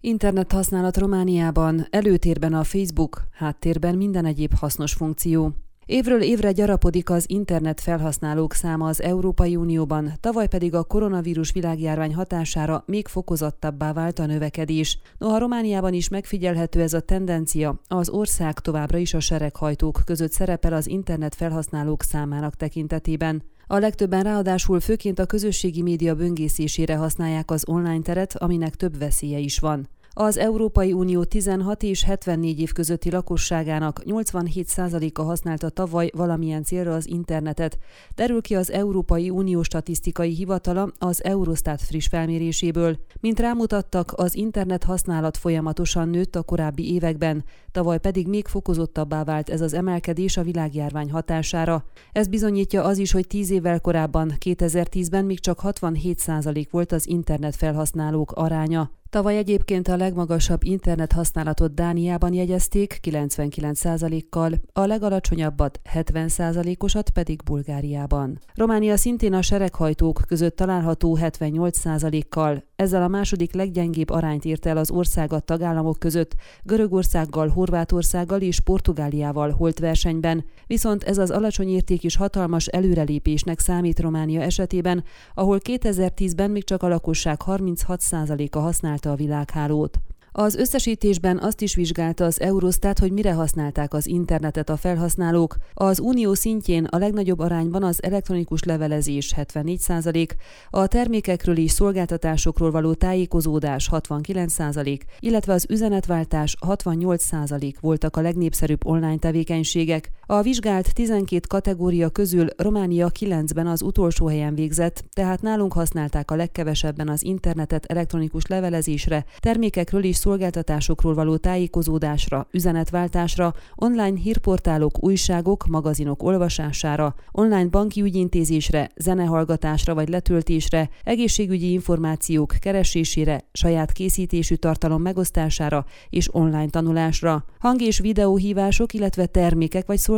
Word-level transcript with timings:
Internet 0.00 0.52
használat 0.52 0.96
Romániában, 0.96 1.86
előtérben 1.90 2.54
a 2.54 2.64
Facebook, 2.64 3.22
háttérben 3.32 3.94
minden 3.94 4.24
egyéb 4.24 4.54
hasznos 4.54 4.92
funkció. 4.92 5.52
Évről 5.86 6.22
évre 6.22 6.52
gyarapodik 6.52 7.10
az 7.10 7.30
internet 7.30 7.80
felhasználók 7.80 8.52
száma 8.52 8.86
az 8.88 9.02
Európai 9.02 9.56
Unióban, 9.56 10.12
tavaly 10.20 10.48
pedig 10.48 10.74
a 10.74 10.84
koronavírus 10.84 11.52
világjárvány 11.52 12.14
hatására 12.14 12.84
még 12.86 13.08
fokozottabbá 13.08 13.92
vált 13.92 14.18
a 14.18 14.26
növekedés. 14.26 14.98
Noha 15.18 15.38
Romániában 15.38 15.92
is 15.92 16.08
megfigyelhető 16.08 16.80
ez 16.80 16.92
a 16.92 17.00
tendencia, 17.00 17.80
az 17.88 18.08
ország 18.08 18.58
továbbra 18.58 18.98
is 18.98 19.14
a 19.14 19.20
sereghajtók 19.20 20.00
között 20.04 20.32
szerepel 20.32 20.72
az 20.72 20.86
internet 20.86 21.34
felhasználók 21.34 22.02
számának 22.02 22.54
tekintetében. 22.54 23.42
A 23.68 23.78
legtöbben 23.78 24.22
ráadásul 24.22 24.80
főként 24.80 25.18
a 25.18 25.26
közösségi 25.26 25.82
média 25.82 26.14
böngészésére 26.14 26.96
használják 26.96 27.50
az 27.50 27.68
online 27.68 28.02
teret, 28.02 28.36
aminek 28.36 28.74
több 28.74 28.98
veszélye 28.98 29.38
is 29.38 29.58
van. 29.58 29.88
Az 30.18 30.36
Európai 30.36 30.92
Unió 30.92 31.24
16 31.24 31.82
és 31.82 32.02
74 32.02 32.60
év 32.60 32.72
közötti 32.72 33.10
lakosságának 33.10 34.00
87%-a 34.04 35.22
használta 35.22 35.68
tavaly 35.68 36.10
valamilyen 36.14 36.62
célra 36.62 36.94
az 36.94 37.08
internetet, 37.08 37.78
derül 38.14 38.40
ki 38.40 38.54
az 38.54 38.70
Európai 38.70 39.30
Unió 39.30 39.62
statisztikai 39.62 40.34
hivatala 40.34 40.92
az 40.98 41.24
Eurostat 41.24 41.82
friss 41.82 42.06
felméréséből. 42.06 42.98
Mint 43.20 43.40
rámutattak, 43.40 44.12
az 44.16 44.34
internet 44.34 44.84
használat 44.84 45.36
folyamatosan 45.36 46.08
nőtt 46.08 46.36
a 46.36 46.42
korábbi 46.42 46.92
években, 46.92 47.44
tavaly 47.72 47.98
pedig 47.98 48.28
még 48.28 48.46
fokozottabbá 48.46 49.24
vált 49.24 49.50
ez 49.50 49.60
az 49.60 49.74
emelkedés 49.74 50.36
a 50.36 50.42
világjárvány 50.42 51.10
hatására. 51.10 51.84
Ez 52.12 52.28
bizonyítja 52.28 52.84
az 52.84 52.98
is, 52.98 53.12
hogy 53.12 53.26
10 53.26 53.50
évvel 53.50 53.80
korábban, 53.80 54.32
2010-ben 54.44 55.24
még 55.24 55.40
csak 55.40 55.60
67% 55.62 56.66
volt 56.70 56.92
az 56.92 57.08
internet 57.08 57.56
felhasználók 57.56 58.32
aránya. 58.32 58.90
Tavaly 59.10 59.36
egyébként 59.36 59.88
a 59.88 59.96
legmagasabb 59.96 60.64
internet 60.64 61.12
használatot 61.12 61.74
Dániában 61.74 62.32
jegyezték 62.32 62.98
99%-kal, 63.02 64.52
a 64.72 64.80
legalacsonyabbat 64.80 65.80
70%-osat 65.94 67.10
pedig 67.10 67.42
Bulgáriában. 67.44 68.40
Románia 68.54 68.96
szintén 68.96 69.32
a 69.32 69.42
sereghajtók 69.42 70.20
között 70.26 70.56
található 70.56 71.18
78%-kal, 71.20 72.64
ezzel 72.76 73.02
a 73.02 73.08
második 73.08 73.54
leggyengébb 73.54 74.10
arányt 74.10 74.44
ért 74.44 74.66
el 74.66 74.76
az 74.76 74.90
ország 74.90 75.32
a 75.32 75.40
tagállamok 75.40 75.98
között, 75.98 76.34
Görögországgal, 76.62 77.48
Horvátországgal 77.48 78.40
és 78.40 78.60
Portugáliával 78.60 79.50
holt 79.50 79.78
versenyben, 79.78 80.44
viszont 80.66 81.02
ez 81.02 81.18
az 81.18 81.30
alacsony 81.30 81.68
érték 81.68 82.04
is 82.04 82.16
hatalmas 82.16 82.66
előrelépésnek 82.66 83.60
számít 83.60 84.00
Románia 84.00 84.40
esetében, 84.40 85.04
ahol 85.34 85.60
2010-ben 85.62 86.50
még 86.50 86.64
csak 86.64 86.82
a 86.82 86.88
lakosság 86.88 87.40
36%-a 87.46 88.58
használta 88.96 89.10
a 89.10 89.26
világhálót. 89.26 89.98
Az 90.38 90.54
összesítésben 90.54 91.38
azt 91.38 91.60
is 91.60 91.74
vizsgálta 91.74 92.24
az 92.24 92.40
Eurostat, 92.40 92.98
hogy 92.98 93.12
mire 93.12 93.32
használták 93.32 93.94
az 93.94 94.06
internetet 94.06 94.68
a 94.68 94.76
felhasználók. 94.76 95.56
Az 95.74 96.00
unió 96.00 96.34
szintjén 96.34 96.84
a 96.84 96.98
legnagyobb 96.98 97.38
arányban 97.38 97.82
az 97.82 98.02
elektronikus 98.02 98.62
levelezés 98.62 99.34
74%, 99.36 100.28
a 100.70 100.86
termékekről 100.86 101.58
és 101.58 101.70
szolgáltatásokról 101.70 102.70
való 102.70 102.94
tájékozódás 102.94 103.88
69%, 103.92 105.00
illetve 105.20 105.52
az 105.52 105.66
üzenetváltás 105.68 106.56
68% 106.60 107.74
voltak 107.80 108.16
a 108.16 108.20
legnépszerűbb 108.20 108.86
online 108.86 109.18
tevékenységek. 109.18 110.10
A 110.28 110.42
vizsgált 110.42 110.94
12 110.94 111.46
kategória 111.48 112.08
közül 112.08 112.46
Románia 112.56 113.10
9-ben 113.20 113.66
az 113.66 113.82
utolsó 113.82 114.26
helyen 114.26 114.54
végzett, 114.54 115.04
tehát 115.12 115.42
nálunk 115.42 115.72
használták 115.72 116.30
a 116.30 116.34
legkevesebben 116.34 117.08
az 117.08 117.24
internetet 117.24 117.84
elektronikus 117.84 118.46
levelezésre, 118.46 119.24
termékekről 119.38 120.04
és 120.04 120.16
szolgáltatásokról 120.16 121.14
való 121.14 121.36
tájékozódásra, 121.36 122.46
üzenetváltásra, 122.50 123.54
online 123.74 124.18
hírportálok, 124.18 125.04
újságok, 125.04 125.66
magazinok 125.66 126.22
olvasására, 126.22 127.14
online 127.32 127.68
banki 127.68 128.02
ügyintézésre, 128.02 128.90
zenehallgatásra 128.96 129.94
vagy 129.94 130.08
letöltésre, 130.08 130.88
egészségügyi 131.04 131.72
információk 131.72 132.54
keresésére, 132.60 133.40
saját 133.52 133.92
készítésű 133.92 134.54
tartalom 134.54 135.02
megosztására 135.02 135.84
és 136.10 136.34
online 136.34 136.68
tanulásra. 136.68 137.44
Hang- 137.58 137.80
és 137.80 137.98
videóhívások, 137.98 138.92
illetve 138.92 139.26
termékek 139.26 139.86
vagy 139.86 139.98
szolgáltatások 139.98 140.14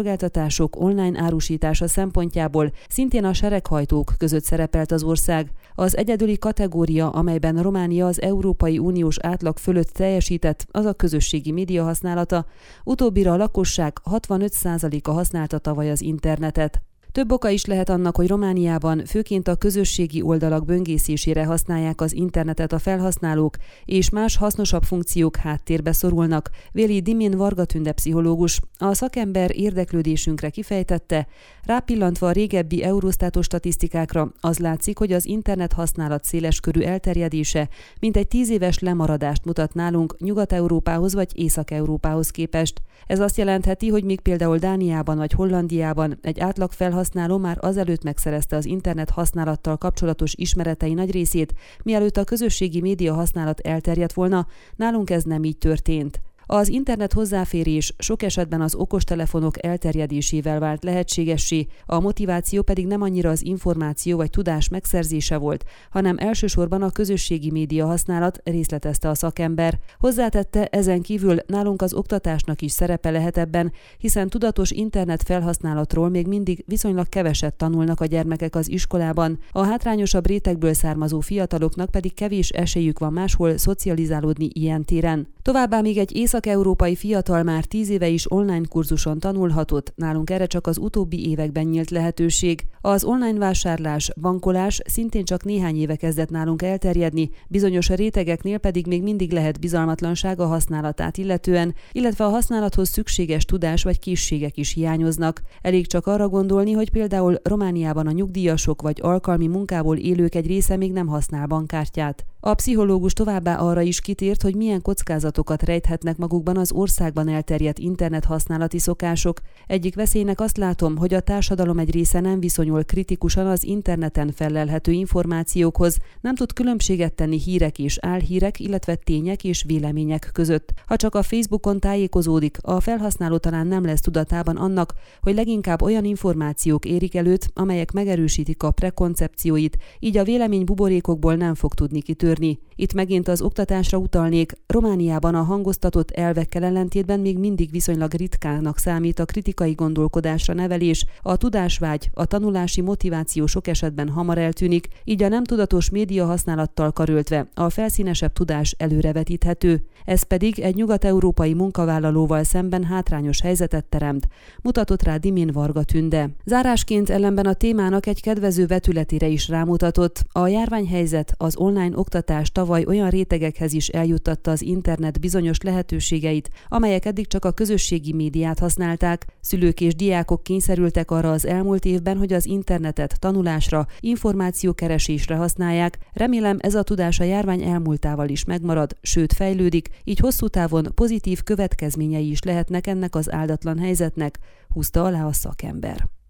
online 0.77 1.21
árusítása 1.21 1.89
szempontjából 1.89 2.73
szintén 2.89 3.25
a 3.25 3.33
sereghajtók 3.33 4.13
között 4.19 4.45
szerepelt 4.45 4.93
az 4.93 5.03
ország. 5.03 5.51
Az 5.75 5.97
egyedüli 5.97 6.39
kategória, 6.39 7.11
amelyben 7.11 7.63
Románia 7.63 8.07
az 8.07 8.21
Európai 8.23 8.79
Uniós 8.79 9.19
átlag 9.19 9.59
fölött 9.59 9.89
teljesített, 9.89 10.67
az 10.71 10.85
a 10.85 10.93
közösségi 10.93 11.53
média 11.53 11.85
használata, 11.85 12.47
utóbbira 12.85 13.33
a 13.33 13.37
lakosság 13.37 13.93
65%-a 14.11 15.11
használta 15.11 15.59
tavaly 15.59 15.91
az 15.91 16.03
internetet. 16.03 16.88
Több 17.19 17.33
oka 17.33 17.49
is 17.49 17.65
lehet 17.65 17.89
annak, 17.89 18.17
hogy 18.17 18.29
Romániában 18.29 19.05
főként 19.05 19.49
a 19.49 19.57
közösségi 19.57 20.23
oldalak 20.23 20.65
böngészésére 20.65 21.45
használják 21.45 22.01
az 22.01 22.13
internetet 22.13 22.73
a 22.73 22.79
felhasználók, 22.79 23.57
és 23.85 24.11
más 24.11 24.37
hasznosabb 24.37 24.83
funkciók 24.83 25.37
háttérbe 25.37 25.93
szorulnak, 25.93 26.51
véli 26.73 27.01
Dimin 27.01 27.37
Varga 27.37 27.65
Tünde 27.65 27.93
pszichológus. 27.93 28.61
A 28.77 28.95
szakember 28.95 29.51
érdeklődésünkre 29.55 30.51
kifejtette, 30.51 31.27
rápillantva 31.65 32.27
a 32.29 32.33
régebbi 32.33 32.83
Eurostatos 32.83 33.45
statisztikákra, 33.45 34.33
az 34.41 34.59
látszik, 34.59 34.99
hogy 34.99 35.13
az 35.13 35.27
internet 35.27 35.73
használat 35.73 36.25
széles 36.25 36.61
körű 36.61 36.81
elterjedése 36.81 37.69
mint 38.01 38.17
egy 38.17 38.29
tíz 38.29 38.51
éves 38.51 38.79
lemaradást 38.79 39.45
mutat 39.45 39.75
nálunk 39.75 40.19
Nyugat-Európához 40.19 41.15
vagy 41.15 41.31
Észak-Európához 41.35 42.31
képest. 42.31 42.83
Ez 43.07 43.21
azt 43.21 43.37
jelentheti, 43.37 43.89
hogy 43.89 44.05
még 44.05 44.21
például 44.21 44.59
Dániában 44.59 45.17
vagy 45.17 45.33
Hollandiában 45.33 46.19
egy 46.23 46.41
átlag 46.41 46.73
felhasználó 46.73 47.07
már 47.15 47.57
azelőtt 47.61 48.03
megszerezte 48.03 48.57
az 48.57 48.65
internet 48.65 49.11
használattal 49.11 49.77
kapcsolatos 49.77 50.35
ismeretei 50.35 50.95
nagy 50.95 51.11
részét, 51.11 51.55
mielőtt 51.83 52.17
a 52.17 52.25
közösségi 52.25 52.81
média 52.81 53.15
használat 53.15 53.61
elterjedt 53.61 54.13
volna, 54.13 54.47
nálunk 54.77 55.11
ez 55.11 55.23
nem 55.23 55.45
így 55.45 55.59
történt. 55.59 56.21
Az 56.51 56.69
internet 56.69 57.13
hozzáférés 57.13 57.95
sok 57.99 58.23
esetben 58.23 58.61
az 58.61 58.75
okostelefonok 58.75 59.65
elterjedésével 59.65 60.59
vált 60.59 60.85
lehetségessé, 60.85 61.67
a 61.87 62.01
motiváció 62.01 62.63
pedig 62.63 62.87
nem 62.87 63.03
annyira 63.03 63.31
az 63.31 63.45
információ 63.45 64.17
vagy 64.17 64.31
tudás 64.31 64.69
megszerzése 64.69 65.37
volt, 65.37 65.65
hanem 65.91 66.17
elsősorban 66.19 66.83
a 66.83 66.91
közösségi 66.91 67.51
média 67.51 67.87
használat, 67.87 68.41
részletezte 68.45 69.09
a 69.09 69.15
szakember. 69.15 69.79
Hozzátette, 69.99 70.67
ezen 70.67 71.01
kívül 71.03 71.37
nálunk 71.47 71.83
az 71.83 71.95
oktatásnak 71.95 72.63
is 72.63 72.73
szerepe 72.73 73.11
lehet 73.11 73.39
ebben, 73.39 73.73
hiszen 73.99 74.29
tudatos 74.29 74.71
internet 74.71 75.23
felhasználatról 75.23 76.09
még 76.09 76.27
mindig 76.27 76.65
viszonylag 76.67 77.09
keveset 77.09 77.55
tanulnak 77.55 78.01
a 78.01 78.07
gyermekek 78.07 78.55
az 78.55 78.71
iskolában, 78.71 79.39
a 79.53 79.65
hátrányosabb 79.65 80.27
rétegből 80.27 80.75
származó 80.75 81.21
fiataloknak 81.21 81.91
pedig 81.91 82.15
kevés 82.15 82.49
esélyük 82.49 82.99
van 82.99 83.13
máshol 83.13 83.59
szocializálódni 83.59 84.49
ilyen 84.53 84.85
téren. 84.85 85.29
Továbbá 85.43 85.81
még 85.81 85.99
egy 85.99 86.17
észak-európai 86.39 86.97
fiatal 86.97 87.43
már 87.43 87.65
tíz 87.65 87.89
éve 87.89 88.09
is 88.09 88.33
online 88.33 88.67
kurzuson 88.69 89.19
tanulhatott, 89.19 89.93
nálunk 89.97 90.31
erre 90.31 90.47
csak 90.47 90.67
az 90.67 90.79
utóbbi 90.79 91.29
években 91.29 91.65
nyílt 91.65 91.91
lehetőség. 91.91 92.67
Az 92.81 93.05
online 93.05 93.39
vásárlás, 93.39 94.11
bankolás 94.21 94.81
szintén 94.87 95.25
csak 95.25 95.45
néhány 95.45 95.77
éve 95.77 95.97
kezdett 95.97 96.31
nálunk 96.31 96.63
elterjedni, 96.63 97.31
bizonyos 97.49 97.89
rétegeknél 97.89 98.59
pedig 98.59 98.87
még 98.87 99.03
mindig 99.03 99.33
lehet 99.33 99.61
bizalmatlanság 99.61 100.41
a 100.41 100.47
használatát 100.47 101.17
illetően, 101.17 101.75
illetve 101.93 102.25
a 102.25 102.29
használathoz 102.29 102.89
szükséges 102.89 103.45
tudás 103.45 103.83
vagy 103.83 103.99
készségek 103.99 104.57
is 104.57 104.73
hiányoznak. 104.73 105.43
Elég 105.63 105.87
csak 105.87 106.07
arra 106.07 106.29
gondolni, 106.29 106.73
hogy 106.73 106.91
például 106.91 107.35
Romániában 107.43 108.07
a 108.07 108.13
nyugdíjasok 108.13 108.83
vagy 108.83 108.99
alkalmi 109.03 109.47
munkából 109.47 109.97
élők 109.97 110.35
egy 110.35 110.47
része 110.47 110.77
még 110.77 110.93
nem 110.93 111.07
használ 111.07 111.47
bankkártyát. 111.47 112.27
A 112.41 112.55
pszichológus 112.55 113.13
továbbá 113.13 113.57
arra 113.57 113.81
is 113.81 114.01
kitért, 114.01 114.43
hogy 114.43 114.55
milyen 114.55 114.83
kockázatokat 114.83 115.63
rejthetnek 115.63 116.17
magukban 116.17 116.57
az 116.57 116.73
országban 116.73 117.29
elterjedt 117.29 117.79
internet 117.79 118.25
használati 118.25 118.79
szokások. 118.79 119.41
Egyik 119.67 119.95
veszélynek 119.95 120.41
azt 120.41 120.57
látom, 120.57 120.97
hogy 120.97 121.15
a 121.15 121.21
társadalom 121.21 121.79
egy 121.79 121.91
része 121.91 122.21
nem 122.21 122.41
viszonyul 122.41 122.85
kritikusan 122.85 123.47
az 123.47 123.65
interneten 123.65 124.33
felelhető 124.33 124.93
információkhoz, 124.93 125.99
nem 126.21 126.35
tud 126.35 126.53
különbséget 126.53 127.15
tenni 127.15 127.39
hírek 127.39 127.79
és 127.79 127.99
álhírek, 128.01 128.61
illetve 128.61 128.95
tények 128.95 129.45
és 129.45 129.65
vélemények 129.67 130.31
között. 130.33 130.73
Ha 130.87 130.97
csak 130.97 131.15
a 131.15 131.23
Facebookon 131.23 131.81
tájékozódik, 131.81 132.59
a 132.63 132.81
felhasználó 132.81 133.37
talán 133.37 133.67
nem 133.67 133.85
lesz 133.85 134.01
tudatában 134.01 134.57
annak, 134.57 134.95
hogy 135.21 135.35
leginkább 135.35 135.83
olyan 135.83 136.05
információk 136.05 136.85
érik 136.85 137.15
előtt, 137.15 137.51
amelyek 137.55 137.93
megerősítik 137.93 138.63
a 138.63 138.71
prekoncepcióit, 138.71 139.77
így 139.99 140.17
a 140.17 140.25
vélemény 140.25 140.65
buborékokból 140.65 141.35
nem 141.35 141.55
fog 141.55 141.75
tudni 141.75 142.01
kitörni 142.01 142.27
törni. 142.39 142.59
Itt 142.81 142.93
megint 142.93 143.29
az 143.29 143.43
oktatásra 143.43 143.99
utalnék. 143.99 144.53
Romániában 144.67 145.35
a 145.35 145.43
hangoztatott 145.43 146.11
elvekkel 146.11 146.65
ellentétben 146.65 147.21
még 147.21 147.39
mindig 147.39 147.71
viszonylag 147.71 148.13
ritkának 148.15 148.79
számít 148.79 149.19
a 149.19 149.25
kritikai 149.25 149.73
gondolkodásra 149.73 150.55
nevelés, 150.55 151.05
a 151.23 151.37
tudásvágy, 151.37 152.11
a 152.15 152.25
tanulási 152.25 152.81
motiváció 152.81 153.47
sok 153.47 153.67
esetben 153.67 154.09
hamar 154.09 154.39
eltűnik, 154.39 154.89
így 155.05 155.23
a 155.23 155.29
nem 155.29 155.45
tudatos 155.45 155.91
média 155.91 156.27
használattal 156.27 156.93
karöltve 156.93 157.49
a 157.55 157.71
felszínesebb 157.71 158.33
tudás 158.33 158.75
előrevetíthető. 158.79 159.83
Ez 160.05 160.23
pedig 160.23 160.59
egy 160.59 160.75
nyugat-európai 160.75 161.55
munkavállalóval 161.55 162.45
szemben 162.45 162.85
hátrányos 162.85 163.41
helyzetet 163.41 163.85
teremt, 163.85 164.29
mutatott 164.63 165.03
rá 165.03 165.17
Dimin 165.17 165.51
Varga 165.53 165.83
Tünde. 165.83 166.31
Zárásként 166.45 167.11
ellenben 167.11 167.47
a 167.47 167.53
témának 167.53 168.07
egy 168.07 168.21
kedvező 168.21 168.67
vetületére 168.67 169.27
is 169.27 169.49
rámutatott. 169.49 170.25
A 170.33 170.47
járványhelyzet 170.47 171.35
az 171.37 171.57
online 171.57 171.97
oktatás 172.19 172.51
tavaly 172.51 172.85
olyan 172.87 173.11
rétegekhez 173.11 173.73
is 173.73 173.89
eljuttatta 173.89 174.51
az 174.51 174.63
internet 174.63 175.21
bizonyos 175.21 175.61
lehetőségeit, 175.61 176.51
amelyek 176.69 177.05
eddig 177.05 177.27
csak 177.27 177.45
a 177.45 177.53
közösségi 177.53 178.13
médiát 178.13 178.59
használták. 178.59 179.27
Szülők 179.41 179.81
és 179.81 179.95
diákok 179.95 180.43
kényszerültek 180.43 181.11
arra 181.11 181.31
az 181.31 181.47
elmúlt 181.47 181.85
évben, 181.85 182.17
hogy 182.17 182.33
az 182.33 182.47
internetet 182.47 183.21
tanulásra, 183.21 183.87
információkeresésre 184.01 185.35
használják. 185.35 185.99
Remélem 186.13 186.57
ez 186.61 186.75
a 186.75 186.83
tudás 186.83 187.21
a 187.21 187.25
járvány 187.25 187.63
elmúltával 187.63 188.29
is 188.29 188.45
megmarad, 188.45 188.97
sőt 189.01 189.33
fejlődik, 189.33 189.89
így 190.05 190.19
hosszú 190.19 190.49
távon 190.49 190.93
pozitív 190.95 191.43
következményei 191.43 192.31
is 192.31 192.43
lehetnek 192.43 192.87
ennek 192.87 193.15
az 193.15 193.33
áldatlan 193.33 193.79
helyzetnek, 193.79 194.39
húzta 194.69 195.05
alá 195.05 195.27
a 195.27 195.33
szakember. 195.33 196.18